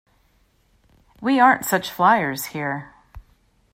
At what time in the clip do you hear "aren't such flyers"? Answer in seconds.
1.39-2.45